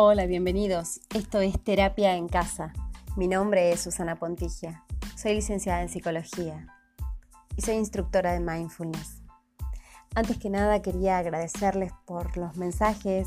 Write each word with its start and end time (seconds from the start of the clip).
Hola, 0.00 0.26
bienvenidos. 0.26 1.00
Esto 1.12 1.40
es 1.40 1.60
Terapia 1.60 2.14
en 2.14 2.28
Casa. 2.28 2.72
Mi 3.16 3.26
nombre 3.26 3.72
es 3.72 3.80
Susana 3.80 4.14
Pontigia. 4.14 4.84
Soy 5.16 5.34
licenciada 5.34 5.82
en 5.82 5.88
psicología 5.88 6.68
y 7.56 7.62
soy 7.62 7.74
instructora 7.74 8.32
de 8.32 8.38
mindfulness. 8.38 9.24
Antes 10.14 10.38
que 10.38 10.50
nada 10.50 10.82
quería 10.82 11.18
agradecerles 11.18 11.90
por 12.04 12.36
los 12.36 12.56
mensajes 12.56 13.26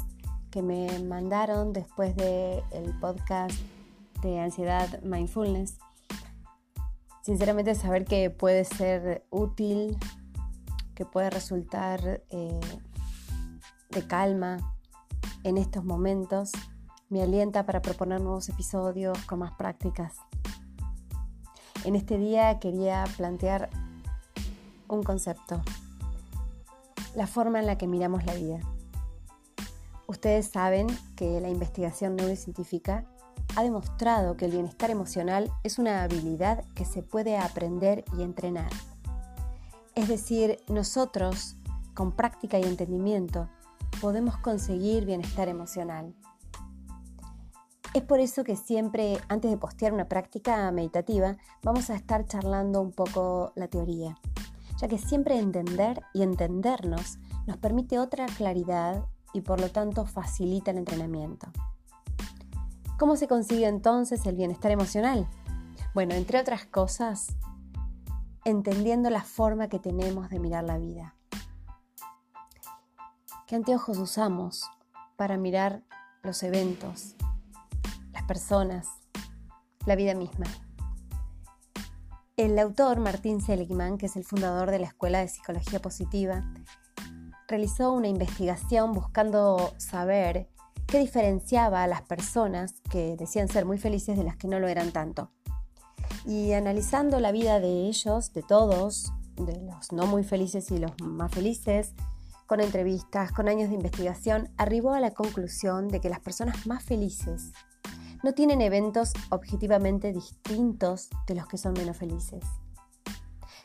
que 0.49 0.61
me 0.61 0.87
mandaron 0.99 1.73
después 1.73 2.15
del 2.15 2.63
el 2.71 2.97
podcast 3.01 3.59
de 4.21 4.39
ansiedad 4.39 5.01
mindfulness. 5.01 5.77
Sinceramente 7.21 7.75
saber 7.75 8.05
que 8.05 8.29
puede 8.29 8.63
ser 8.63 9.25
útil, 9.29 9.97
que 10.96 11.04
puede 11.04 11.32
resultar 11.32 12.24
eh, 12.29 12.60
de 13.89 14.07
calma 14.07 14.77
en 15.43 15.57
estos 15.57 15.83
momentos 15.83 16.51
me 17.09 17.21
alienta 17.21 17.65
para 17.65 17.82
proponer 17.82 18.21
nuevos 18.21 18.47
episodios 18.49 19.18
con 19.25 19.39
más 19.39 19.51
prácticas. 19.54 20.15
En 21.83 21.95
este 21.95 22.18
día 22.18 22.59
quería 22.59 23.04
plantear 23.18 23.69
un 24.87 25.04
concepto, 25.04 25.61
la 27.15 27.27
forma 27.27 27.59
en 27.59 27.65
la 27.65 27.77
que 27.77 27.87
miramos 27.87 28.25
la 28.25 28.33
vida. 28.35 28.59
Ustedes 30.07 30.47
saben 30.47 30.87
que 31.15 31.39
la 31.41 31.49
investigación 31.49 32.16
neurocientífica 32.16 33.05
ha 33.55 33.63
demostrado 33.63 34.38
que 34.38 34.45
el 34.45 34.52
bienestar 34.52 34.91
emocional 34.91 35.52
es 35.63 35.80
una 35.80 36.03
habilidad 36.03 36.63
que 36.75 36.85
se 36.85 37.02
puede 37.02 37.38
aprender 37.38 38.05
y 38.17 38.21
entrenar. 38.21 38.69
Es 39.95 40.08
decir, 40.08 40.59
nosotros, 40.67 41.55
con 41.94 42.11
práctica 42.11 42.59
y 42.59 42.63
entendimiento, 42.63 43.49
podemos 44.02 44.35
conseguir 44.38 45.05
bienestar 45.05 45.47
emocional. 45.47 46.16
Es 47.94 48.02
por 48.02 48.19
eso 48.19 48.44
que 48.44 48.55
siempre, 48.55 49.19
antes 49.30 49.52
de 49.52 49.57
postear 49.57 49.94
una 49.94 50.09
práctica 50.09 50.71
meditativa, 50.71 51.38
vamos 51.61 51.89
a 51.89 51.95
estar 51.95 52.25
charlando 52.25 52.81
un 52.81 52.91
poco 52.91 53.52
la 53.55 53.67
teoría, 53.67 54.17
ya 54.79 54.88
que 54.88 54.97
siempre 54.97 55.38
entender 55.38 56.02
y 56.13 56.23
entendernos 56.23 57.19
nos 57.45 57.57
permite 57.57 57.99
otra 57.99 58.25
claridad 58.25 59.05
y 59.33 59.41
por 59.41 59.61
lo 59.61 59.69
tanto 59.69 60.05
facilita 60.05 60.72
el 60.72 60.77
entrenamiento. 60.77 61.47
¿Cómo 62.97 63.16
se 63.16 63.27
consigue 63.27 63.67
entonces 63.67 64.25
el 64.25 64.35
bienestar 64.35 64.72
emocional? 64.72 65.27
Bueno, 65.94 66.16
entre 66.16 66.39
otras 66.39 66.66
cosas, 66.66 67.35
entendiendo 68.45 69.09
la 69.09 69.23
forma 69.23 69.67
que 69.67 69.79
tenemos 69.79 70.29
de 70.29 70.39
mirar 70.39 70.63
la 70.63 70.77
vida. 70.77 71.16
¿Qué 73.52 73.57
anteojos 73.57 73.97
usamos 73.97 74.63
para 75.17 75.35
mirar 75.35 75.83
los 76.23 76.41
eventos, 76.41 77.17
las 78.13 78.23
personas, 78.23 78.88
la 79.85 79.97
vida 79.97 80.16
misma? 80.16 80.45
El 82.38 82.57
autor 82.57 83.02
Martín 83.02 83.41
Seligman, 83.41 83.97
que 83.97 84.05
es 84.05 84.16
el 84.16 84.23
fundador 84.23 84.72
de 84.72 84.79
la 84.79 84.88
Escuela 84.88 85.19
de 85.19 85.27
Psicología 85.27 85.81
Positiva, 85.81 86.49
realizó 87.49 87.91
una 87.91 88.07
investigación 88.07 88.94
buscando 88.94 89.73
saber 89.75 90.47
qué 90.88 90.99
diferenciaba 90.99 91.83
a 91.83 91.88
las 91.88 92.03
personas 92.03 92.75
que 92.89 93.17
decían 93.17 93.49
ser 93.49 93.66
muy 93.66 93.77
felices 93.77 94.17
de 94.17 94.23
las 94.23 94.38
que 94.38 94.47
no 94.47 94.61
lo 94.61 94.69
eran 94.69 94.94
tanto. 94.94 95.29
Y 96.25 96.53
analizando 96.53 97.19
la 97.19 97.33
vida 97.33 97.59
de 97.59 97.89
ellos, 97.89 98.31
de 98.31 98.44
todos, 98.44 99.11
de 99.35 99.59
los 99.59 99.91
no 99.91 100.07
muy 100.07 100.23
felices 100.23 100.72
y 100.72 100.77
los 100.77 100.94
más 101.02 101.33
felices, 101.33 101.94
con 102.52 102.59
entrevistas, 102.59 103.31
con 103.31 103.47
años 103.47 103.69
de 103.69 103.75
investigación, 103.75 104.49
arribó 104.57 104.94
a 104.94 104.99
la 104.99 105.11
conclusión 105.11 105.88
de 105.88 106.01
que 106.01 106.09
las 106.09 106.19
personas 106.19 106.67
más 106.67 106.84
felices 106.84 107.53
no 108.23 108.34
tienen 108.34 108.59
eventos 108.59 109.13
objetivamente 109.29 110.12
distintos 110.12 111.07
de 111.28 111.35
los 111.35 111.47
que 111.47 111.57
son 111.57 111.72
menos 111.72 111.95
felices. 111.95 112.44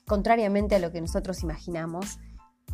Contrariamente 0.06 0.76
a 0.76 0.78
lo 0.78 0.92
que 0.92 1.00
nosotros 1.00 1.42
imaginamos, 1.42 2.20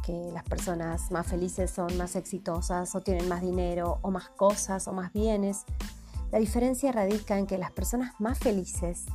que 0.04 0.12
las 0.34 0.44
personas 0.44 1.10
más 1.10 1.26
felices 1.28 1.70
son 1.70 1.96
más 1.96 2.14
exitosas 2.14 2.94
o 2.94 3.00
tienen 3.00 3.26
más 3.26 3.40
dinero 3.40 3.98
o 4.02 4.10
más 4.10 4.28
cosas 4.28 4.88
o 4.88 4.92
más 4.92 5.14
bienes, 5.14 5.64
la 6.30 6.40
diferencia 6.40 6.92
radica 6.92 7.38
en 7.38 7.46
que 7.46 7.56
las 7.56 7.72
personas 7.72 8.12
más 8.20 8.38
felices 8.38 9.06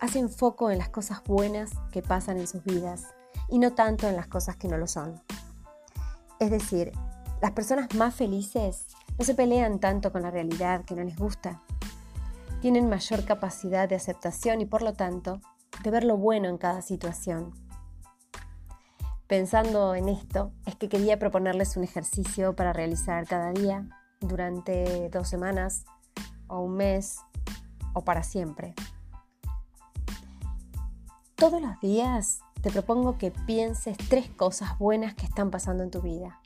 hacen 0.00 0.30
foco 0.30 0.70
en 0.70 0.78
las 0.78 0.88
cosas 0.88 1.22
buenas 1.24 1.72
que 1.92 2.00
pasan 2.00 2.38
en 2.38 2.46
sus 2.46 2.64
vidas 2.64 3.04
y 3.50 3.58
no 3.58 3.74
tanto 3.74 4.08
en 4.08 4.16
las 4.16 4.28
cosas 4.28 4.56
que 4.56 4.68
no 4.68 4.78
lo 4.78 4.86
son. 4.86 5.20
Es 6.40 6.50
decir, 6.50 6.92
las 7.40 7.52
personas 7.52 7.94
más 7.94 8.14
felices 8.14 8.86
no 9.18 9.24
se 9.24 9.34
pelean 9.34 9.80
tanto 9.80 10.12
con 10.12 10.22
la 10.22 10.30
realidad 10.30 10.84
que 10.84 10.94
no 10.94 11.02
les 11.02 11.16
gusta. 11.16 11.62
Tienen 12.60 12.88
mayor 12.88 13.24
capacidad 13.24 13.88
de 13.88 13.96
aceptación 13.96 14.60
y 14.60 14.66
por 14.66 14.82
lo 14.82 14.92
tanto 14.92 15.40
de 15.82 15.90
ver 15.90 16.04
lo 16.04 16.16
bueno 16.16 16.48
en 16.48 16.58
cada 16.58 16.82
situación. 16.82 17.52
Pensando 19.26 19.94
en 19.94 20.08
esto, 20.08 20.52
es 20.64 20.74
que 20.76 20.88
quería 20.88 21.18
proponerles 21.18 21.76
un 21.76 21.84
ejercicio 21.84 22.56
para 22.56 22.72
realizar 22.72 23.26
cada 23.26 23.52
día 23.52 23.86
durante 24.20 25.10
dos 25.10 25.28
semanas 25.28 25.84
o 26.46 26.60
un 26.60 26.76
mes 26.76 27.18
o 27.92 28.04
para 28.04 28.22
siempre. 28.22 28.74
Todos 31.34 31.60
los 31.60 31.78
días 31.80 32.40
te 32.62 32.70
propongo 32.70 33.18
que 33.18 33.30
pienses 33.30 33.96
tres 34.08 34.28
cosas 34.30 34.78
buenas 34.78 35.14
que 35.14 35.26
están 35.26 35.50
pasando 35.50 35.84
en 35.84 35.90
tu 35.90 36.02
vida. 36.02 36.40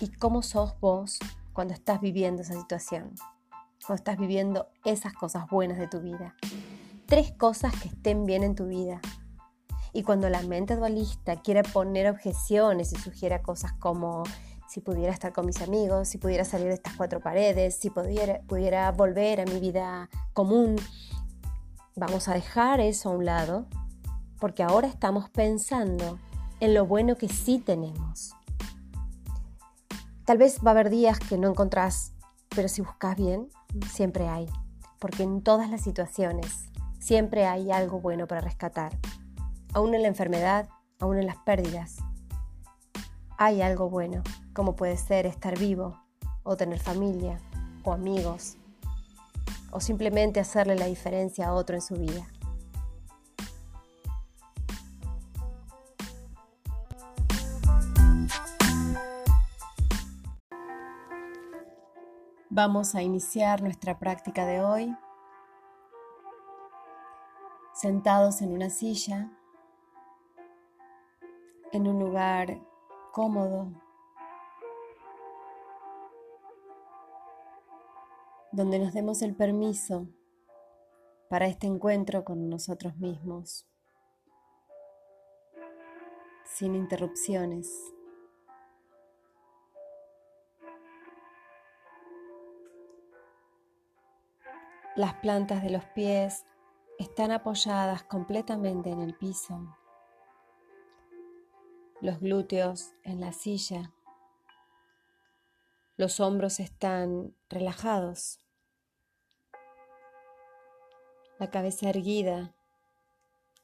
Y 0.00 0.08
cómo 0.08 0.42
sos 0.42 0.78
vos 0.80 1.18
cuando 1.52 1.74
estás 1.74 2.00
viviendo 2.00 2.42
esa 2.42 2.54
situación, 2.54 3.14
cuando 3.86 4.00
estás 4.00 4.18
viviendo 4.18 4.68
esas 4.84 5.12
cosas 5.12 5.48
buenas 5.48 5.78
de 5.78 5.86
tu 5.86 6.00
vida. 6.00 6.34
Tres 7.06 7.32
cosas 7.32 7.72
que 7.80 7.88
estén 7.88 8.24
bien 8.26 8.42
en 8.42 8.56
tu 8.56 8.66
vida. 8.66 9.00
Y 9.92 10.02
cuando 10.02 10.28
la 10.28 10.42
mente 10.42 10.76
dualista 10.76 11.40
quiere 11.40 11.62
poner 11.62 12.10
objeciones 12.10 12.92
y 12.92 12.96
sugiera 12.96 13.42
cosas 13.42 13.72
como 13.74 14.24
si 14.68 14.80
pudiera 14.80 15.12
estar 15.12 15.32
con 15.32 15.46
mis 15.46 15.62
amigos, 15.62 16.08
si 16.08 16.18
pudiera 16.18 16.44
salir 16.44 16.68
de 16.68 16.74
estas 16.74 16.94
cuatro 16.96 17.20
paredes, 17.20 17.76
si 17.76 17.90
pudiera, 17.90 18.40
pudiera 18.42 18.90
volver 18.90 19.40
a 19.40 19.44
mi 19.44 19.60
vida 19.60 20.10
común, 20.34 20.76
vamos 21.96 22.28
a 22.28 22.34
dejar 22.34 22.80
eso 22.80 23.10
a 23.10 23.12
un 23.12 23.24
lado 23.24 23.66
porque 24.38 24.62
ahora 24.62 24.88
estamos 24.88 25.28
pensando 25.30 26.18
en 26.60 26.74
lo 26.74 26.86
bueno 26.86 27.16
que 27.16 27.28
sí 27.28 27.58
tenemos. 27.58 28.34
Tal 30.24 30.38
vez 30.38 30.58
va 30.64 30.70
a 30.70 30.72
haber 30.72 30.90
días 30.90 31.18
que 31.18 31.38
no 31.38 31.48
encontrás, 31.48 32.12
pero 32.54 32.68
si 32.68 32.82
buscas 32.82 33.16
bien, 33.16 33.48
siempre 33.90 34.28
hay, 34.28 34.46
porque 34.98 35.22
en 35.22 35.42
todas 35.42 35.70
las 35.70 35.82
situaciones 35.82 36.70
siempre 36.98 37.46
hay 37.46 37.70
algo 37.70 38.00
bueno 38.00 38.26
para 38.26 38.40
rescatar. 38.40 38.98
Aún 39.72 39.94
en 39.94 40.02
la 40.02 40.08
enfermedad, 40.08 40.68
aún 40.98 41.18
en 41.18 41.26
las 41.26 41.36
pérdidas, 41.36 41.96
hay 43.38 43.62
algo 43.62 43.88
bueno, 43.88 44.22
como 44.52 44.76
puede 44.76 44.96
ser 44.96 45.24
estar 45.24 45.58
vivo, 45.58 45.98
o 46.42 46.56
tener 46.56 46.80
familia, 46.80 47.38
o 47.84 47.92
amigos, 47.92 48.56
o 49.70 49.80
simplemente 49.80 50.40
hacerle 50.40 50.74
la 50.74 50.86
diferencia 50.86 51.48
a 51.48 51.52
otro 51.52 51.76
en 51.76 51.82
su 51.82 51.94
vida. 51.94 52.26
Vamos 62.60 62.96
a 62.96 63.02
iniciar 63.02 63.62
nuestra 63.62 64.00
práctica 64.00 64.44
de 64.44 64.60
hoy 64.60 64.96
sentados 67.72 68.42
en 68.42 68.52
una 68.52 68.68
silla, 68.68 69.30
en 71.70 71.86
un 71.86 72.00
lugar 72.00 72.60
cómodo, 73.12 73.70
donde 78.50 78.80
nos 78.80 78.92
demos 78.92 79.22
el 79.22 79.36
permiso 79.36 80.08
para 81.30 81.46
este 81.46 81.68
encuentro 81.68 82.24
con 82.24 82.50
nosotros 82.50 82.96
mismos, 82.96 83.68
sin 86.44 86.74
interrupciones. 86.74 87.94
Las 94.98 95.14
plantas 95.14 95.62
de 95.62 95.70
los 95.70 95.84
pies 95.84 96.44
están 96.98 97.30
apoyadas 97.30 98.02
completamente 98.02 98.90
en 98.90 99.00
el 99.00 99.14
piso, 99.14 99.76
los 102.00 102.18
glúteos 102.18 102.94
en 103.04 103.20
la 103.20 103.32
silla, 103.32 103.92
los 105.96 106.18
hombros 106.18 106.58
están 106.58 107.32
relajados, 107.48 108.40
la 111.38 111.48
cabeza 111.48 111.90
erguida 111.90 112.56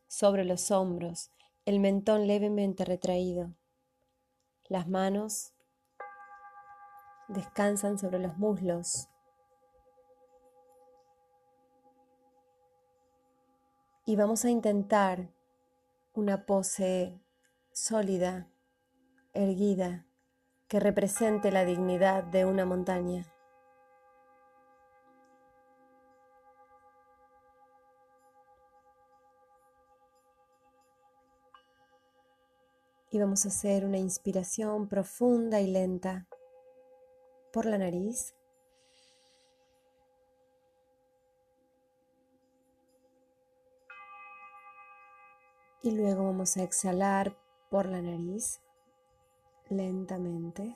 sobre 0.06 0.44
los 0.44 0.70
hombros, 0.70 1.32
el 1.64 1.80
mentón 1.80 2.28
levemente 2.28 2.84
retraído, 2.84 3.56
las 4.68 4.86
manos 4.86 5.52
descansan 7.26 7.98
sobre 7.98 8.20
los 8.20 8.38
muslos. 8.38 9.08
Y 14.06 14.16
vamos 14.16 14.44
a 14.44 14.50
intentar 14.50 15.30
una 16.12 16.44
pose 16.44 17.22
sólida, 17.72 18.50
erguida, 19.32 20.04
que 20.68 20.78
represente 20.78 21.50
la 21.50 21.64
dignidad 21.64 22.22
de 22.22 22.44
una 22.44 22.66
montaña. 22.66 23.26
Y 33.10 33.18
vamos 33.18 33.46
a 33.46 33.48
hacer 33.48 33.86
una 33.86 33.96
inspiración 33.96 34.86
profunda 34.86 35.62
y 35.62 35.66
lenta 35.68 36.26
por 37.54 37.64
la 37.64 37.78
nariz. 37.78 38.34
Y 45.84 45.90
luego 45.90 46.24
vamos 46.24 46.56
a 46.56 46.62
exhalar 46.62 47.36
por 47.70 47.84
la 47.84 48.00
nariz 48.00 48.62
lentamente. 49.68 50.74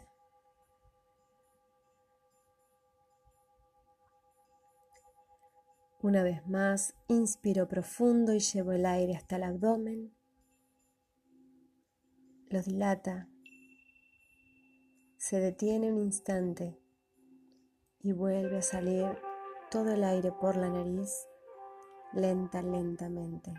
Una 6.03 6.23
vez 6.23 6.47
más, 6.47 6.95
inspiro 7.09 7.69
profundo 7.69 8.35
y 8.35 8.41
llevo 8.41 8.73
el 8.73 8.85
aire 8.85 9.17
hasta 9.17 9.37
el 9.37 9.45
abdomen 9.45 10.19
lo 12.51 12.63
dilata, 12.63 13.29
se 15.17 15.39
detiene 15.39 15.93
un 15.93 15.99
instante 15.99 16.79
y 18.01 18.13
vuelve 18.13 18.59
a 18.59 18.63
salir 18.63 19.07
todo 19.71 19.93
el 19.93 20.05
aire 20.05 20.33
por 20.33 20.57
la 20.57 20.71
nariz 20.71 21.11
lenta, 22.13 22.63
lentamente. 22.63 23.53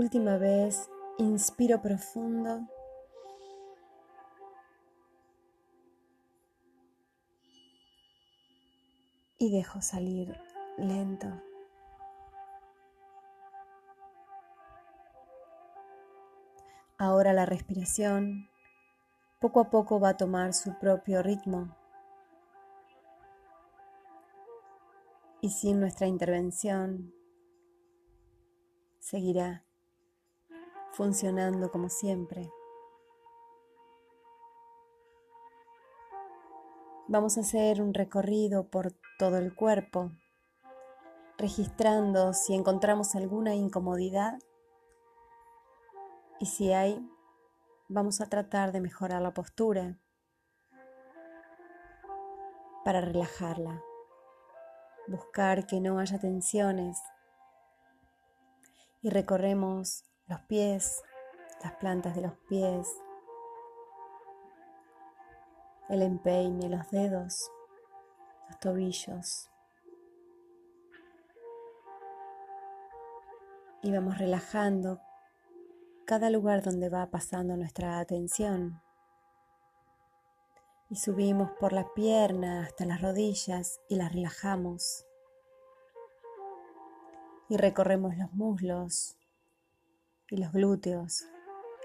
Última 0.00 0.38
vez, 0.38 0.90
inspiro 1.18 1.82
profundo. 1.82 2.66
Y 9.36 9.52
dejo 9.52 9.82
salir 9.82 10.40
lento. 10.78 11.28
Ahora 16.96 17.34
la 17.34 17.44
respiración 17.44 18.48
poco 19.38 19.60
a 19.60 19.68
poco 19.68 20.00
va 20.00 20.08
a 20.08 20.16
tomar 20.16 20.54
su 20.54 20.78
propio 20.78 21.22
ritmo 21.22 21.76
y 25.42 25.50
sin 25.50 25.78
nuestra 25.78 26.06
intervención 26.06 27.12
seguirá 28.98 29.66
funcionando 31.00 31.70
como 31.70 31.88
siempre. 31.88 32.52
Vamos 37.08 37.38
a 37.38 37.40
hacer 37.40 37.80
un 37.80 37.94
recorrido 37.94 38.68
por 38.68 38.92
todo 39.18 39.38
el 39.38 39.54
cuerpo, 39.54 40.12
registrando 41.38 42.34
si 42.34 42.54
encontramos 42.54 43.14
alguna 43.14 43.54
incomodidad 43.54 44.40
y 46.38 46.44
si 46.44 46.74
hay, 46.74 47.00
vamos 47.88 48.20
a 48.20 48.26
tratar 48.26 48.70
de 48.70 48.82
mejorar 48.82 49.22
la 49.22 49.32
postura 49.32 49.96
para 52.84 53.00
relajarla. 53.00 53.82
Buscar 55.08 55.66
que 55.66 55.80
no 55.80 55.98
haya 55.98 56.18
tensiones. 56.18 57.00
Y 59.00 59.08
recorremos 59.08 60.09
los 60.30 60.40
pies, 60.42 61.02
las 61.62 61.72
plantas 61.74 62.14
de 62.14 62.22
los 62.22 62.34
pies, 62.48 62.88
el 65.88 66.02
empeine, 66.02 66.68
los 66.68 66.88
dedos, 66.92 67.50
los 68.48 68.60
tobillos. 68.60 69.50
Y 73.82 73.90
vamos 73.90 74.18
relajando 74.18 75.00
cada 76.06 76.30
lugar 76.30 76.62
donde 76.62 76.88
va 76.88 77.10
pasando 77.10 77.56
nuestra 77.56 77.98
atención. 77.98 78.80
Y 80.90 80.96
subimos 80.96 81.50
por 81.58 81.72
la 81.72 81.92
pierna 81.92 82.62
hasta 82.62 82.84
las 82.84 83.00
rodillas 83.02 83.80
y 83.88 83.96
las 83.96 84.12
relajamos. 84.12 85.06
Y 87.48 87.56
recorremos 87.56 88.16
los 88.16 88.32
muslos 88.32 89.19
y 90.30 90.36
los 90.36 90.52
glúteos 90.52 91.26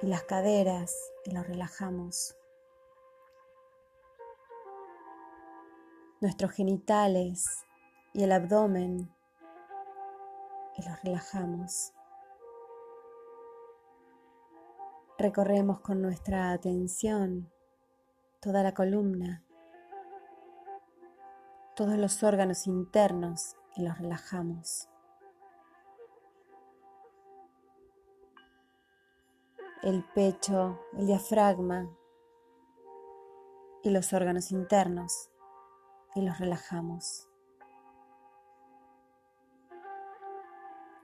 y 0.02 0.08
las 0.08 0.24
caderas 0.24 0.94
y 1.26 1.32
los 1.32 1.48
relajamos. 1.48 2.36
Nuestros 6.22 6.52
genitales 6.52 7.66
y 8.14 8.24
el 8.24 8.32
abdomen 8.32 9.14
y 10.78 10.88
los 10.88 11.02
relajamos. 11.04 11.92
Recorremos 15.18 15.80
con 15.80 16.02
nuestra 16.02 16.52
atención 16.52 17.52
toda 18.42 18.64
la 18.64 18.74
columna, 18.74 19.44
todos 21.76 21.98
los 21.98 22.22
órganos 22.22 22.68
internos 22.68 23.56
y 23.76 23.84
los 23.84 23.98
relajamos. 23.98 24.90
El 29.86 30.04
pecho, 30.04 30.80
el 30.98 31.06
diafragma 31.06 31.96
y 33.84 33.92
los 33.92 34.14
órganos 34.14 34.52
internos 34.52 35.30
y 36.16 36.22
los 36.22 36.40
relajamos. 36.40 37.30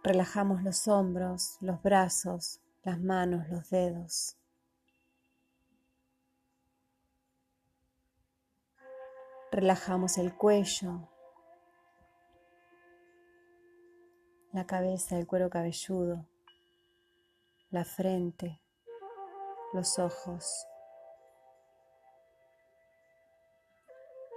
Relajamos 0.03 0.63
los 0.63 0.87
hombros, 0.87 1.57
los 1.61 1.79
brazos, 1.83 2.59
las 2.81 2.99
manos, 2.99 3.47
los 3.49 3.69
dedos. 3.69 4.35
Relajamos 9.51 10.17
el 10.17 10.35
cuello, 10.35 11.07
la 14.53 14.65
cabeza, 14.65 15.19
el 15.19 15.27
cuero 15.27 15.51
cabelludo, 15.51 16.25
la 17.69 17.85
frente, 17.85 18.59
los 19.73 19.99
ojos, 19.99 20.67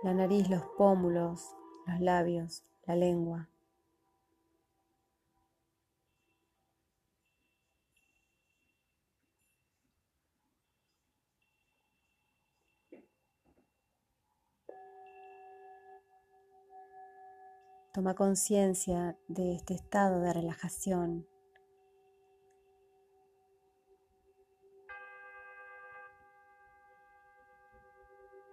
la 0.03 0.15
nariz, 0.15 0.49
los 0.49 0.63
pómulos, 0.77 1.55
los 1.87 2.01
labios, 2.01 2.63
la 2.87 2.95
lengua. 2.95 3.49
Toma 17.93 18.15
conciencia 18.15 19.17
de 19.29 19.55
este 19.55 19.75
estado 19.75 20.21
de 20.21 20.33
relajación. 20.33 21.29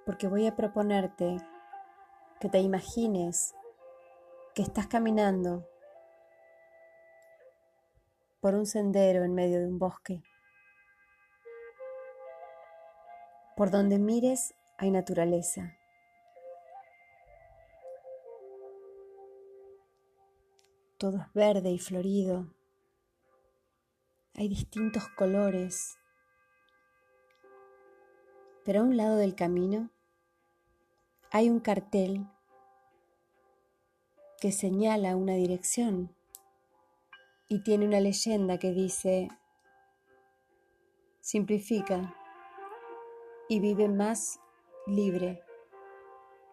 Porque 0.06 0.28
voy 0.28 0.48
a 0.48 0.56
proponerte 0.56 1.38
que 2.40 2.50
te 2.50 2.60
imagines 2.60 3.56
que 4.56 4.62
estás 4.62 4.88
caminando 4.88 5.68
por 8.40 8.56
un 8.56 8.66
sendero 8.66 9.24
en 9.24 9.34
medio 9.34 9.60
de 9.60 9.68
un 9.68 9.80
bosque. 9.80 10.24
Por 13.56 13.70
donde 13.70 14.00
mires 14.00 14.56
hay 14.78 14.92
naturaleza. 14.92 15.78
todo 21.02 21.18
es 21.18 21.34
verde 21.34 21.72
y 21.72 21.80
florido. 21.80 22.54
Hay 24.36 24.48
distintos 24.48 25.08
colores. 25.18 25.98
Pero 28.64 28.82
a 28.82 28.84
un 28.84 28.98
lado 28.98 29.16
del 29.18 29.36
camino 29.36 29.90
hay 31.32 31.50
un 31.50 31.60
cartel 31.60 32.28
que 34.40 34.52
señala 34.52 35.16
una 35.16 35.34
dirección 35.34 36.16
y 37.48 37.64
tiene 37.64 37.86
una 37.86 38.00
leyenda 38.00 38.58
que 38.58 38.72
dice, 38.72 39.30
simplifica, 41.20 42.16
y 43.50 43.60
vive 43.60 43.90
más 43.90 44.40
libre 44.88 45.44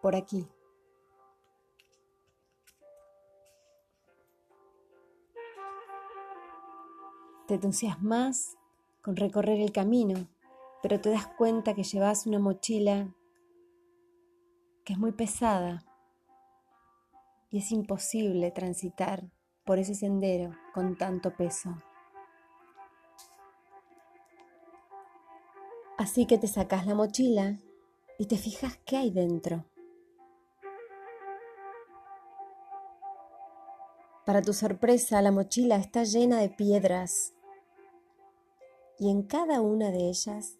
por 0.01 0.15
aquí. 0.15 0.45
Te 7.47 7.53
entusiasmas 7.53 8.57
con 9.01 9.15
recorrer 9.15 9.61
el 9.61 9.71
camino, 9.71 10.27
pero 10.81 10.99
te 11.01 11.09
das 11.09 11.27
cuenta 11.27 11.73
que 11.73 11.83
llevas 11.83 12.25
una 12.25 12.39
mochila 12.39 13.13
que 14.85 14.93
es 14.93 14.99
muy 14.99 15.11
pesada 15.11 15.83
y 17.49 17.59
es 17.59 17.71
imposible 17.71 18.51
transitar 18.51 19.29
por 19.65 19.79
ese 19.79 19.95
sendero 19.95 20.55
con 20.73 20.97
tanto 20.97 21.35
peso. 21.35 21.75
Así 25.97 26.25
que 26.25 26.37
te 26.37 26.47
sacas 26.47 26.85
la 26.85 26.95
mochila 26.95 27.59
y 28.17 28.27
te 28.27 28.37
fijas 28.37 28.79
qué 28.85 28.97
hay 28.97 29.11
dentro. 29.11 29.65
Para 34.25 34.41
tu 34.41 34.53
sorpresa, 34.53 35.21
la 35.21 35.31
mochila 35.31 35.77
está 35.77 36.03
llena 36.03 36.39
de 36.39 36.49
piedras 36.49 37.33
y 38.99 39.09
en 39.09 39.23
cada 39.23 39.61
una 39.61 39.89
de 39.89 40.09
ellas 40.09 40.58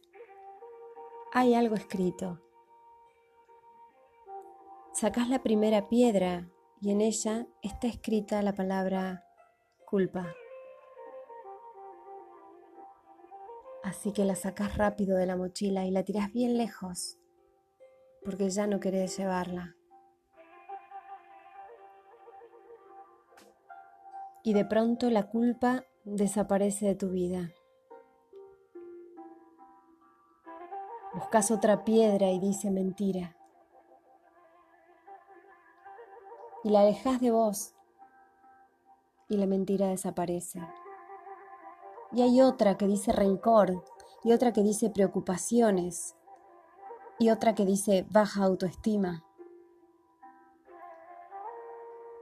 hay 1.32 1.54
algo 1.54 1.76
escrito. 1.76 2.42
Sacas 4.94 5.30
la 5.30 5.44
primera 5.44 5.88
piedra 5.88 6.50
y 6.82 6.92
en 6.92 7.02
ella 7.02 7.48
está 7.62 7.88
escrita 7.88 8.42
la 8.42 8.54
palabra 8.54 9.26
culpa. 9.86 10.34
Así 13.84 14.12
que 14.12 14.26
la 14.26 14.36
sacas 14.36 14.78
rápido 14.78 15.18
de 15.18 15.26
la 15.26 15.38
mochila 15.38 15.86
y 15.86 15.92
la 15.92 16.04
tiras 16.04 16.32
bien 16.34 16.58
lejos, 16.58 17.18
porque 18.26 18.50
ya 18.50 18.68
no 18.68 18.80
querés 18.80 19.18
llevarla. 19.18 19.76
Y 24.44 24.54
de 24.54 24.66
pronto 24.66 25.10
la 25.10 25.30
culpa 25.30 25.86
desaparece 26.04 26.88
de 26.88 26.96
tu 26.96 27.10
vida. 27.10 27.52
Buscas 31.20 31.52
otra 31.52 31.84
piedra 31.84 32.32
y 32.32 32.40
dice 32.40 32.72
mentira. 32.72 33.36
Y 36.64 36.70
la 36.70 36.80
alejas 36.80 37.20
de 37.20 37.30
vos 37.30 37.74
y 39.28 39.36
la 39.36 39.46
mentira 39.46 39.88
desaparece. 39.88 40.66
Y 42.14 42.22
hay 42.22 42.40
otra 42.42 42.78
que 42.78 42.88
dice 42.88 43.12
rencor, 43.12 43.84
y 44.24 44.32
otra 44.32 44.54
que 44.54 44.64
dice 44.64 44.90
preocupaciones, 44.90 46.16
y 47.20 47.32
otra 47.32 47.54
que 47.54 47.66
dice 47.66 48.08
baja 48.10 48.46
autoestima. 48.46 49.26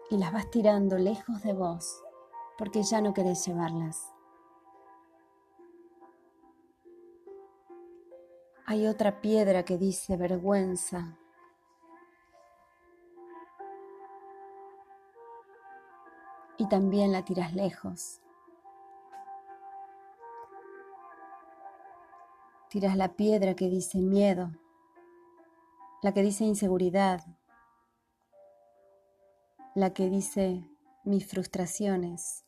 Y 0.09 0.17
las 0.17 0.33
vas 0.33 0.49
tirando 0.49 0.97
lejos 0.97 1.43
de 1.43 1.53
vos, 1.53 2.03
porque 2.57 2.81
ya 2.81 2.99
no 2.99 3.13
querés 3.13 3.45
llevarlas. 3.45 4.16
Hay 8.69 8.85
otra 8.85 9.21
piedra 9.21 9.63
que 9.63 9.77
dice 9.77 10.17
vergüenza. 10.17 11.17
Y 16.57 16.67
también 16.67 17.13
la 17.13 17.23
tiras 17.23 17.53
lejos. 17.53 18.19
Tiras 22.67 22.97
la 22.97 23.13
piedra 23.13 23.55
que 23.55 23.69
dice 23.69 23.99
miedo, 23.99 24.51
la 26.01 26.13
que 26.13 26.21
dice 26.21 26.43
inseguridad, 26.43 27.21
la 29.75 29.93
que 29.93 30.09
dice 30.09 30.69
mis 31.05 31.25
frustraciones. 31.25 32.46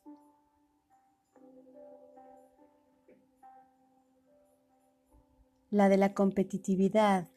La 5.70 5.90
de 5.90 5.98
la 5.98 6.14
competitividad, 6.14 7.30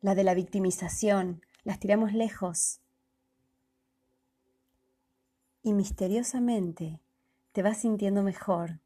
la 0.00 0.14
de 0.14 0.24
la 0.24 0.34
victimización, 0.34 1.42
las 1.64 1.78
tiramos 1.78 2.12
lejos. 2.12 2.80
Y 5.62 5.72
misteriosamente 5.72 7.00
te 7.52 7.62
vas 7.62 7.78
sintiendo 7.78 8.22
mejor 8.22 8.80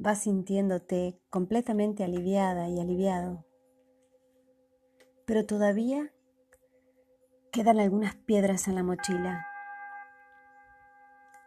vas 0.00 0.22
sintiéndote 0.22 1.20
completamente 1.28 2.02
aliviada 2.02 2.70
y 2.70 2.80
aliviado. 2.80 3.44
Pero 5.26 5.44
todavía 5.44 6.10
quedan 7.52 7.78
algunas 7.78 8.14
piedras 8.14 8.66
en 8.66 8.76
la 8.76 8.82
mochila. 8.82 9.46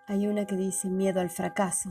Hay 0.06 0.28
una 0.28 0.46
que 0.46 0.56
dice 0.56 0.88
miedo 0.88 1.20
al 1.20 1.32
fracaso. 1.32 1.90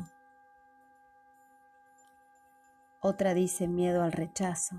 Otra 3.03 3.35
dice 3.35 3.69
miedo 3.69 4.03
al 4.03 4.13
rechazo. 4.13 4.77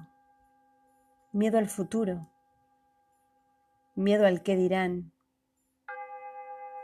Miedo 1.31 1.59
al 1.59 1.67
futuro. 1.67 2.31
Miedo 3.95 4.25
al 4.25 4.41
qué 4.41 4.55
dirán. 4.55 5.11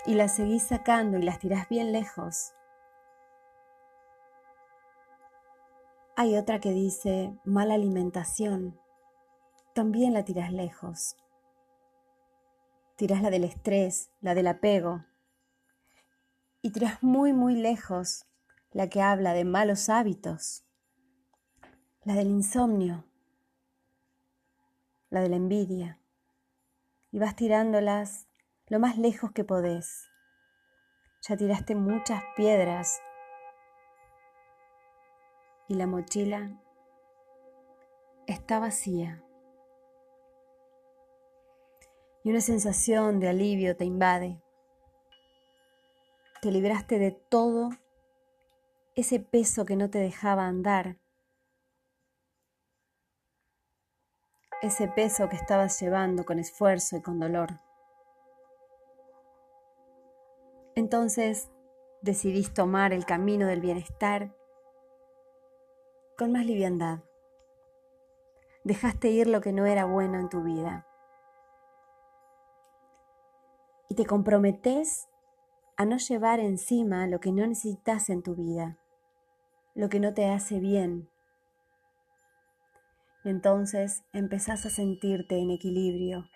Y 0.06 0.14
las 0.14 0.36
seguís 0.36 0.64
sacando 0.64 1.18
y 1.18 1.24
las 1.24 1.40
tirás 1.40 1.68
bien 1.70 1.92
lejos 1.92 2.54
Hay 6.22 6.36
otra 6.36 6.60
que 6.60 6.74
dice 6.74 7.40
mala 7.46 7.76
alimentación. 7.76 8.78
También 9.74 10.12
la 10.12 10.26
tiras 10.26 10.52
lejos. 10.52 11.16
Tiras 12.98 13.22
la 13.22 13.30
del 13.30 13.46
estrés, 13.46 14.12
la 14.20 14.36
del 14.36 14.48
apego. 14.48 15.06
Y 16.62 16.72
tiras 16.72 17.02
muy, 17.02 17.32
muy 17.32 17.56
lejos 17.56 18.26
la 18.72 18.90
que 18.90 19.02
habla 19.02 19.32
de 19.32 19.46
malos 19.46 19.88
hábitos, 19.88 20.66
la 22.10 22.16
del 22.16 22.30
insomnio, 22.30 23.04
la 25.12 25.22
de 25.22 25.30
la 25.30 25.36
envidia. 25.36 26.00
Y 27.12 27.20
vas 27.20 27.36
tirándolas 27.36 28.28
lo 28.66 28.80
más 28.80 28.98
lejos 28.98 29.32
que 29.32 29.44
podés. 29.44 30.10
Ya 31.22 31.38
tiraste 31.38 31.76
muchas 31.76 32.24
piedras 32.36 33.00
y 35.68 35.76
la 35.76 35.86
mochila 35.86 36.60
está 38.26 38.58
vacía. 38.58 39.24
Y 42.24 42.32
una 42.32 42.42
sensación 42.42 43.20
de 43.20 43.30
alivio 43.30 43.78
te 43.78 43.86
invade. 43.86 44.42
Te 46.42 46.52
libraste 46.52 46.98
de 46.98 47.12
todo 47.12 47.70
ese 48.96 49.20
peso 49.20 49.64
que 49.64 49.76
no 49.76 49.92
te 49.92 50.00
dejaba 50.00 50.48
andar. 50.48 50.98
Ese 54.62 54.90
peso 54.90 55.30
que 55.30 55.38
estabas 55.38 55.80
llevando 55.80 56.26
con 56.26 56.38
esfuerzo 56.38 56.98
y 56.98 57.02
con 57.02 57.20
dolor. 57.20 57.62
Entonces 60.76 61.50
decidís 62.02 62.54
tomar 62.54 62.92
el 62.92 63.06
camino 63.06 63.48
del 63.48 63.62
bienestar 63.62 64.36
con 66.18 66.34
más 66.34 66.46
liviandad. 66.46 67.00
Dejaste 68.66 69.10
ir 69.10 69.28
lo 69.28 69.40
que 69.40 69.54
no 69.54 69.66
era 69.66 69.86
bueno 69.86 70.20
en 70.20 70.28
tu 70.28 70.44
vida. 70.44 70.86
Y 73.88 73.96
te 73.96 74.06
comprometes 74.06 75.08
a 75.78 75.86
no 75.86 75.98
llevar 75.98 76.42
encima 76.42 77.08
lo 77.08 77.22
que 77.22 77.32
no 77.32 77.48
necesitas 77.48 78.10
en 78.10 78.22
tu 78.22 78.36
vida, 78.36 78.78
lo 79.74 79.88
que 79.88 80.02
no 80.02 80.14
te 80.14 80.30
hace 80.30 80.60
bien. 80.60 81.10
Entonces 83.24 84.04
empezás 84.14 84.66
a 84.66 84.70
sentirte 84.70 85.38
en 85.38 85.52
equilibrio 85.52 86.30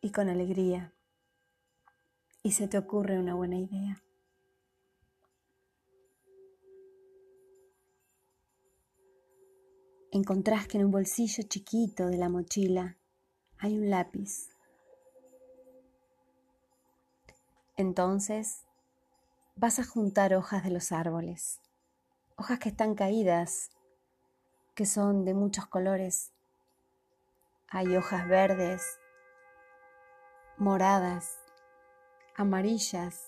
y 0.00 0.10
con 0.10 0.28
alegría. 0.28 0.92
Y 2.42 2.52
se 2.52 2.68
te 2.68 2.78
ocurre 2.78 3.18
una 3.18 3.34
buena 3.34 3.56
idea. 3.58 4.02
encontrás 10.10 10.66
que 10.66 10.78
en 10.78 10.86
un 10.86 10.90
bolsillo 10.90 11.44
chiquito 11.44 12.06
de 12.06 12.16
la 12.16 12.28
mochila 12.28 12.96
hay 13.58 13.78
un 13.78 13.90
lápiz. 13.90 14.48
Entonces 17.76 18.62
vas 19.56 19.78
a 19.78 19.84
juntar 19.84 20.34
hojas 20.34 20.64
de 20.64 20.70
los 20.70 20.92
árboles, 20.92 21.60
hojas 22.36 22.58
que 22.58 22.68
están 22.68 22.94
caídas, 22.94 23.70
que 24.78 24.86
son 24.86 25.24
de 25.24 25.34
muchos 25.34 25.66
colores. 25.66 26.32
Hay 27.68 27.96
hojas 27.96 28.28
verdes, 28.28 29.00
moradas, 30.56 31.36
amarillas, 32.36 33.20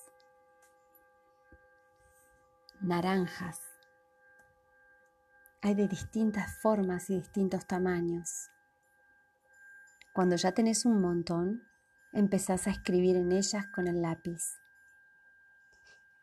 naranjas 2.81 3.61
hay 5.61 5.75
de 5.75 5.89
distintas 5.89 6.57
formas 6.59 7.11
y 7.11 7.17
distintos 7.17 7.67
tamaños. 7.67 8.49
Cuando 10.15 10.37
ya 10.37 10.53
tenés 10.53 10.85
un 10.85 11.01
montón, 11.01 11.65
empezás 12.13 12.69
a 12.69 12.71
escribir 12.71 13.17
en 13.17 13.33
ellas 13.33 13.67
con 13.75 13.89
el 13.89 14.01
lápiz. 14.01 14.41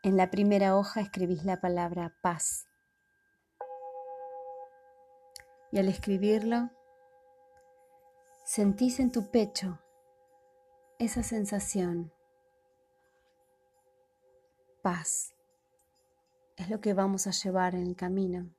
En 0.04 0.16
la 0.16 0.32
primera 0.32 0.78
hoja 0.78 1.02
escribís 1.02 1.44
la 1.44 1.60
palabra 1.60 2.16
paz. 2.22 2.66
Y 5.72 5.80
al 5.80 5.90
escribirlo, 5.90 6.70
sentís 8.46 9.00
en 9.00 9.12
tu 9.12 9.30
pecho 9.30 9.80
esa 11.00 11.24
sensación. 11.24 12.14
Paz 14.82 15.34
es 16.56 16.70
lo 16.70 16.80
que 16.80 16.94
vamos 16.94 17.28
a 17.28 17.32
llevar 17.32 17.76
en 17.76 17.86
el 17.86 17.96
camino. 17.96 18.50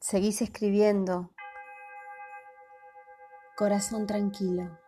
Seguís 0.00 0.40
escribiendo. 0.40 1.30
Corazón 3.56 4.06
tranquilo. 4.06 4.78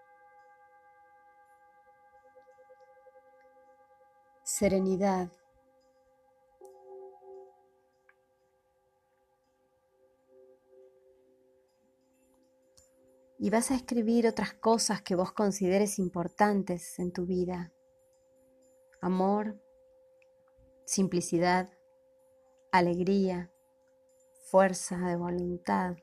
Serenidad. 4.61 5.33
Y 13.38 13.49
vas 13.49 13.71
a 13.71 13.75
escribir 13.75 14.26
otras 14.26 14.52
cosas 14.52 15.00
que 15.00 15.14
vos 15.14 15.33
consideres 15.33 15.99
importantes 15.99 16.99
en 16.99 17.11
tu 17.11 17.25
vida. 17.25 17.73
Amor, 19.00 19.59
simplicidad, 20.85 21.71
alegría, 22.71 23.50
fuerza 24.43 24.99
de 24.99 25.17
voluntad. 25.17 25.97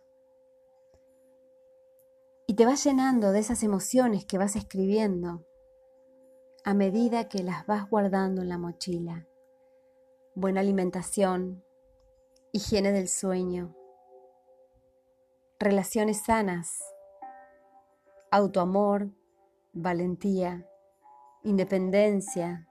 Y 2.48 2.56
te 2.56 2.66
vas 2.66 2.84
llenando 2.84 3.32
de 3.34 3.38
esas 3.38 3.62
emociones 3.62 4.26
que 4.26 4.40
vas 4.40 4.56
escribiendo 4.56 5.47
a 6.68 6.74
medida 6.74 7.30
que 7.30 7.44
las 7.44 7.66
vas 7.66 7.90
guardando 7.90 8.42
en 8.42 8.50
la 8.50 8.58
mochila. 8.58 9.26
Buena 10.36 10.60
alimentación, 10.60 11.64
higiene 12.52 12.92
del 12.92 13.08
sueño, 13.08 13.74
relaciones 15.60 16.26
sanas, 16.26 16.84
autoamor, 18.32 19.12
valentía, 19.72 20.68
independencia, 21.42 22.68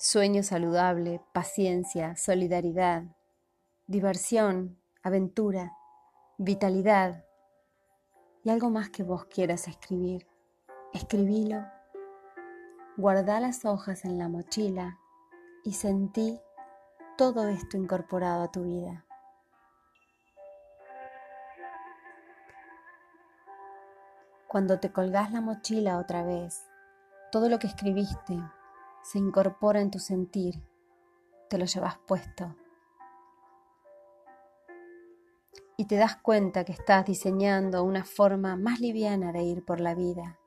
Sueño 0.00 0.44
saludable, 0.44 1.20
paciencia, 1.32 2.14
solidaridad, 2.14 3.02
diversión, 3.88 4.80
aventura, 5.02 5.72
vitalidad 6.36 7.24
y 8.44 8.50
algo 8.50 8.70
más 8.70 8.90
que 8.90 9.02
vos 9.02 9.24
quieras 9.24 9.66
escribir. 9.66 10.27
Escribilo, 10.94 11.66
guarda 12.96 13.40
las 13.40 13.66
hojas 13.66 14.06
en 14.06 14.16
la 14.16 14.28
mochila 14.28 14.98
y 15.62 15.74
sentí 15.74 16.40
todo 17.18 17.46
esto 17.48 17.76
incorporado 17.76 18.44
a 18.44 18.50
tu 18.50 18.64
vida. 18.64 19.04
Cuando 24.48 24.80
te 24.80 24.90
colgás 24.90 25.30
la 25.30 25.42
mochila 25.42 25.98
otra 25.98 26.24
vez, 26.24 26.66
todo 27.30 27.50
lo 27.50 27.58
que 27.58 27.66
escribiste 27.66 28.42
se 29.02 29.18
incorpora 29.18 29.82
en 29.82 29.90
tu 29.90 29.98
sentir, 29.98 30.54
te 31.50 31.58
lo 31.58 31.66
llevas 31.66 31.98
puesto. 31.98 32.56
Y 35.76 35.84
te 35.84 35.96
das 35.96 36.16
cuenta 36.16 36.64
que 36.64 36.72
estás 36.72 37.04
diseñando 37.04 37.84
una 37.84 38.04
forma 38.04 38.56
más 38.56 38.80
liviana 38.80 39.32
de 39.32 39.42
ir 39.42 39.66
por 39.66 39.80
la 39.80 39.94
vida. 39.94 40.38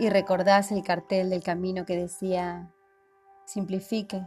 Y 0.00 0.08
recordás 0.08 0.72
el 0.72 0.82
cartel 0.82 1.28
del 1.28 1.42
camino 1.42 1.84
que 1.84 1.94
decía, 1.94 2.72
simplifique, 3.44 4.26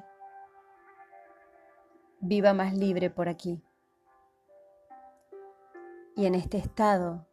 viva 2.20 2.54
más 2.54 2.76
libre 2.76 3.10
por 3.10 3.28
aquí. 3.28 3.60
Y 6.16 6.28
en 6.28 6.36
este 6.36 6.60
estado 6.60 7.26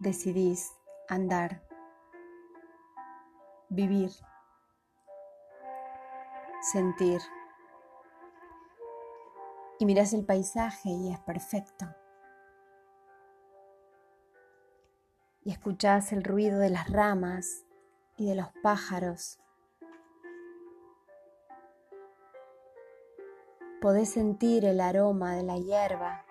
decidís 0.00 0.72
andar 1.08 1.62
vivir, 3.68 4.10
sentir. 6.72 7.20
Y 9.78 9.86
miras 9.86 10.12
el 10.12 10.24
paisaje 10.24 10.88
y 10.88 11.12
es 11.12 11.20
perfecto. 11.20 11.86
Y 15.46 15.52
escuchas 15.52 16.12
el 16.12 16.24
ruido 16.24 16.58
de 16.58 16.68
las 16.68 16.90
ramas 16.90 17.64
y 18.18 18.28
de 18.28 18.34
los 18.34 18.48
pájaros. 18.62 19.38
Podés 23.80 24.10
sentir 24.10 24.66
el 24.66 24.80
aroma 24.80 25.34
de 25.36 25.42
la 25.42 25.56
hierba, 25.56 26.26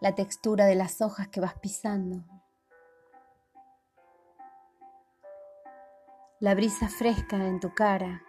la 0.00 0.14
textura 0.14 0.64
de 0.64 0.76
las 0.76 1.02
hojas 1.02 1.28
que 1.28 1.40
vas 1.40 1.58
pisando. 1.58 2.24
la 6.44 6.54
brisa 6.54 6.90
fresca 6.90 7.36
en 7.36 7.58
tu 7.58 7.72
cara, 7.72 8.22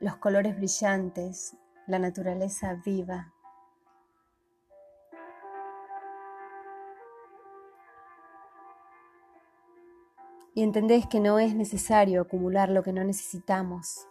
los 0.00 0.16
colores 0.16 0.56
brillantes, 0.56 1.54
la 1.86 1.98
naturaleza 1.98 2.80
viva. 2.82 3.35
Y 10.54 10.62
entendés 10.62 11.06
que 11.06 11.20
no 11.20 11.38
es 11.38 11.54
necesario 11.54 12.22
acumular 12.22 12.70
lo 12.70 12.82
que 12.82 12.92
no 12.92 13.04
necesitamos. 13.04 14.08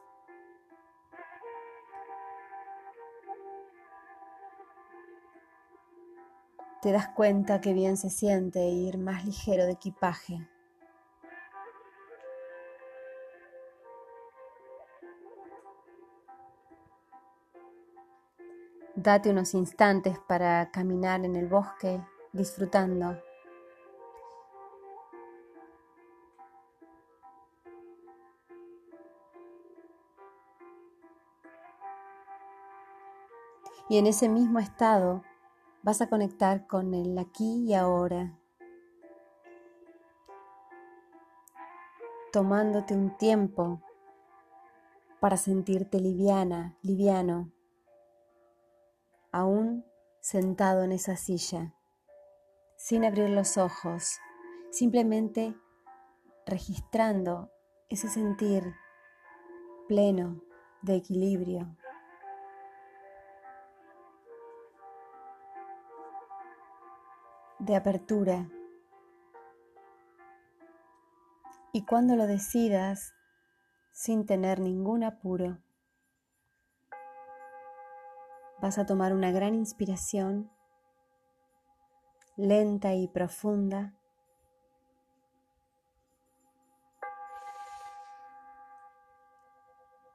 Te 6.81 6.91
das 6.91 7.09
cuenta 7.09 7.61
que 7.61 7.73
bien 7.73 7.97
se 7.97 8.11
siente 8.11 8.59
ir 8.67 8.99
más 8.99 9.25
ligero 9.25 9.65
de 9.65 9.71
equipaje. 9.71 10.47
Date 18.93 19.31
unos 19.31 19.55
instantes 19.55 20.19
para 20.27 20.69
caminar 20.71 21.25
en 21.25 21.35
el 21.35 21.47
bosque 21.47 21.99
disfrutando. 22.31 23.17
Y 33.89 33.97
en 33.97 34.07
ese 34.07 34.29
mismo 34.29 34.59
estado 34.59 35.23
vas 35.83 36.01
a 36.01 36.09
conectar 36.09 36.67
con 36.67 36.93
el 36.93 37.17
aquí 37.17 37.65
y 37.67 37.73
ahora, 37.73 38.39
tomándote 42.31 42.93
un 42.93 43.15
tiempo 43.17 43.81
para 45.19 45.37
sentirte 45.37 45.99
liviana, 45.99 46.77
liviano 46.81 47.51
aún 49.35 49.85
sentado 50.21 50.83
en 50.83 50.93
esa 50.93 51.17
silla, 51.17 51.73
sin 52.77 53.03
abrir 53.03 53.29
los 53.29 53.57
ojos, 53.57 54.17
simplemente 54.71 55.53
registrando 56.45 57.51
ese 57.89 58.07
sentir 58.07 58.63
pleno 59.89 60.41
de 60.83 60.95
equilibrio. 60.95 61.75
De 67.65 67.75
apertura. 67.75 68.49
Y 71.73 71.83
cuando 71.85 72.15
lo 72.15 72.27
decidas, 72.27 73.13
sin 73.91 74.25
tener 74.25 74.59
ningún 74.59 75.03
apuro, 75.03 75.57
vas 78.61 78.77
a 78.77 78.85
tomar 78.85 79.13
una 79.13 79.31
gran 79.31 79.55
inspiración, 79.55 80.51
lenta 82.37 82.93
y 82.93 83.07
profunda. 83.07 83.93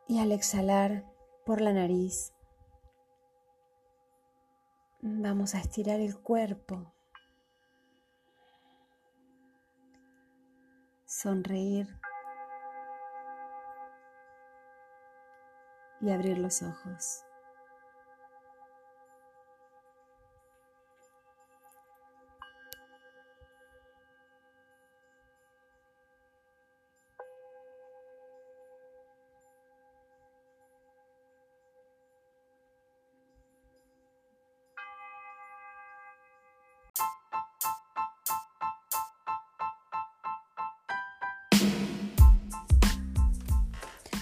Y 0.06 0.18
al 0.18 0.32
exhalar 0.32 1.04
por 1.44 1.60
la 1.60 1.72
nariz, 1.72 2.32
Vamos 5.02 5.54
a 5.54 5.60
estirar 5.60 5.98
el 6.00 6.20
cuerpo. 6.20 6.92
Sonreír. 11.22 11.86
Y 16.00 16.10
abrir 16.10 16.38
los 16.38 16.62
ojos. 16.62 17.24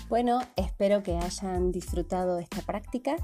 Bueno, 0.09 0.41
espero 0.57 1.03
que 1.03 1.19
hayan 1.19 1.71
disfrutado 1.71 2.39
esta 2.39 2.63
práctica. 2.63 3.17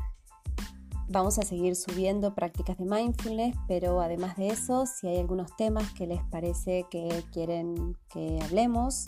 Vamos 1.09 1.39
a 1.39 1.43
seguir 1.43 1.77
subiendo 1.77 2.35
prácticas 2.35 2.77
de 2.77 2.85
mindfulness, 2.85 3.57
pero 3.67 4.03
además 4.03 4.37
de 4.37 4.49
eso, 4.49 4.85
si 4.85 5.09
hay 5.09 5.19
algunos 5.19 5.57
temas 5.57 5.91
que 5.95 6.07
les 6.07 6.23
parece 6.25 6.85
que 6.91 7.25
quieren 7.33 7.97
que 8.11 8.39
hablemos, 8.43 9.07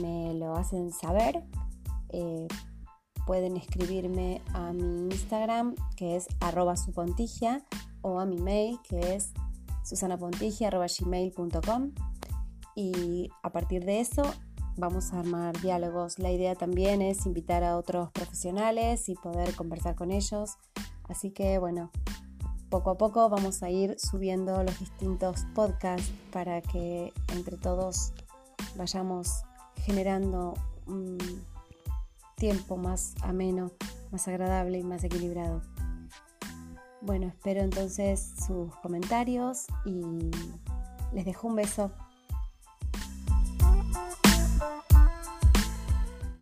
me 0.00 0.32
lo 0.34 0.54
hacen 0.54 0.92
saber. 0.92 1.42
Eh, 2.10 2.46
pueden 3.26 3.56
escribirme 3.56 4.40
a 4.52 4.72
mi 4.72 5.06
Instagram, 5.06 5.74
que 5.96 6.14
es 6.14 6.28
arroba 6.38 6.76
supontigia, 6.76 7.66
o 8.02 8.20
a 8.20 8.26
mi 8.26 8.38
mail, 8.38 8.78
que 8.88 9.16
es 9.16 9.32
susanapontigia.gmail.com. 9.82 11.90
Y 12.76 13.28
a 13.42 13.50
partir 13.50 13.84
de 13.84 13.98
eso 13.98 14.22
vamos 14.76 15.12
a 15.12 15.20
armar 15.20 15.60
diálogos. 15.60 16.18
La 16.18 16.30
idea 16.30 16.54
también 16.54 17.02
es 17.02 17.26
invitar 17.26 17.64
a 17.64 17.76
otros 17.76 18.10
profesionales 18.12 19.08
y 19.08 19.14
poder 19.14 19.54
conversar 19.54 19.94
con 19.94 20.10
ellos. 20.10 20.56
Así 21.08 21.30
que 21.30 21.58
bueno, 21.58 21.90
poco 22.70 22.90
a 22.90 22.96
poco 22.96 23.28
vamos 23.28 23.62
a 23.62 23.70
ir 23.70 23.98
subiendo 23.98 24.62
los 24.62 24.78
distintos 24.78 25.44
podcasts 25.54 26.12
para 26.30 26.62
que 26.62 27.12
entre 27.34 27.56
todos 27.56 28.12
vayamos 28.76 29.42
generando 29.76 30.54
un 30.86 31.18
tiempo 32.36 32.76
más 32.76 33.14
ameno, 33.22 33.72
más 34.10 34.26
agradable 34.26 34.78
y 34.78 34.82
más 34.84 35.04
equilibrado. 35.04 35.60
Bueno, 37.00 37.26
espero 37.26 37.60
entonces 37.60 38.32
sus 38.46 38.74
comentarios 38.76 39.66
y 39.84 40.30
les 41.12 41.24
dejo 41.24 41.48
un 41.48 41.56
beso. 41.56 41.90